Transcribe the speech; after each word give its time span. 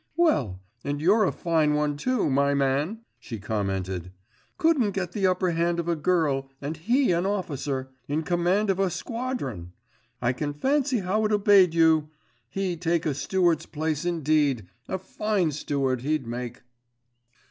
'Well, 0.17 0.59
and 0.83 0.99
you're 0.99 1.25
a 1.25 1.31
fine 1.31 1.75
one, 1.75 1.95
too, 1.95 2.27
my 2.27 2.55
man!' 2.55 3.01
she 3.19 3.37
commented. 3.37 4.11
'Couldn't 4.57 4.93
get 4.95 5.11
the 5.11 5.27
upper 5.27 5.51
hand 5.51 5.79
of 5.79 5.87
a 5.87 5.95
girl, 5.95 6.49
and 6.59 6.75
he 6.75 7.11
an 7.11 7.27
officer! 7.27 7.91
In 8.07 8.23
command 8.23 8.71
of 8.71 8.79
a 8.79 8.89
squadron! 8.89 9.73
I 10.19 10.33
can 10.33 10.55
fancy 10.55 11.01
how 11.01 11.23
it 11.25 11.31
obeyed 11.31 11.75
you! 11.75 12.09
He 12.49 12.75
take 12.77 13.05
a 13.05 13.13
steward's 13.13 13.67
place 13.67 14.03
indeed! 14.03 14.65
a 14.87 14.97
fine 14.97 15.51
steward 15.51 16.01
he'd 16.01 16.25
make! 16.25 16.63